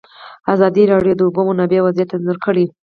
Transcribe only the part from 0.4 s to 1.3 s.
ازادي راډیو د د